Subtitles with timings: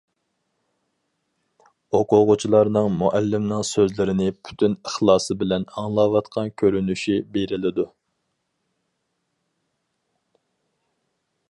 [1.99, 7.89] ئوقۇغۇچىلارنىڭ مۇئەللىمنىڭ سۆزلىرىنى پۈتۈن ئىخلاسى بىلەن ئاڭلاۋاتقان كۆرۈنۈشى بېرىلىدۇ.